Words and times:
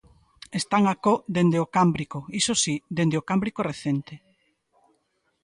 Están 0.59 0.83
acó 0.93 1.13
dende 1.35 1.57
o 1.65 1.71
Cámbrico, 1.75 2.19
iso 2.41 2.53
si, 2.63 2.75
dende 2.97 3.15
o 3.21 3.25
Cámbrico 3.29 3.61
recente. 3.71 4.15